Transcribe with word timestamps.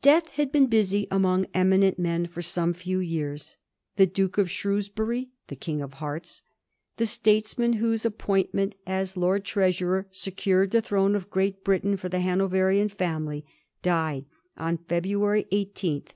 Death 0.00 0.28
had 0.36 0.50
been 0.50 0.68
busy 0.68 1.06
among 1.10 1.44
eminent 1.52 1.98
men 1.98 2.24
for 2.26 2.40
some 2.40 2.72
few 2.72 2.98
years. 2.98 3.58
The 3.96 4.06
Duke 4.06 4.38
of 4.38 4.50
Shrewsbury, 4.50 5.32
the 5.48 5.56
* 5.56 5.56
king 5.64 5.82
of 5.82 5.92
hearts,' 6.00 6.42
the 6.96 7.04
statesman 7.04 7.74
whose 7.74 8.06
appointment 8.06 8.74
as 8.86 9.18
Lord 9.18 9.44
Treasurer 9.44 10.08
secured 10.12 10.70
the 10.70 10.80
throne 10.80 11.14
of 11.14 11.28
Great 11.28 11.62
Britain 11.62 11.98
for 11.98 12.08
the 12.08 12.20
Hanoverian 12.20 12.88
fiamily, 12.88 13.44
died 13.82 14.24
on 14.56 14.78
February 14.78 15.46
18, 15.52 15.96
1717. 16.00 16.06